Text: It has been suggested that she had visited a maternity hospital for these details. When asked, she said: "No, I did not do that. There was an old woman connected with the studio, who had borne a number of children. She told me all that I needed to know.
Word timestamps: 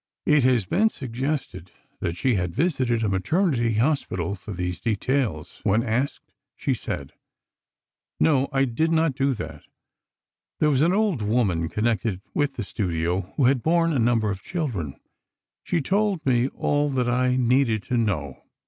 It 0.25 0.43
has 0.45 0.65
been 0.65 0.89
suggested 0.89 1.69
that 1.99 2.17
she 2.17 2.33
had 2.33 2.55
visited 2.55 3.03
a 3.03 3.07
maternity 3.07 3.73
hospital 3.75 4.33
for 4.33 4.51
these 4.51 4.81
details. 4.81 5.59
When 5.61 5.83
asked, 5.83 6.23
she 6.55 6.73
said: 6.73 7.13
"No, 8.19 8.49
I 8.51 8.65
did 8.65 8.91
not 8.91 9.13
do 9.13 9.35
that. 9.35 9.61
There 10.59 10.71
was 10.71 10.81
an 10.81 10.91
old 10.91 11.21
woman 11.21 11.69
connected 11.69 12.19
with 12.33 12.55
the 12.55 12.63
studio, 12.63 13.31
who 13.37 13.45
had 13.45 13.61
borne 13.61 13.93
a 13.93 13.99
number 13.99 14.31
of 14.31 14.41
children. 14.41 14.95
She 15.61 15.81
told 15.81 16.25
me 16.25 16.47
all 16.47 16.89
that 16.89 17.07
I 17.07 17.35
needed 17.35 17.83
to 17.83 17.97
know. 17.97 18.41